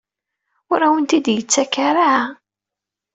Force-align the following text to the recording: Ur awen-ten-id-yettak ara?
Ur 0.71 0.79
awen-ten-id-yettak 0.81 1.73
ara? 1.89 2.11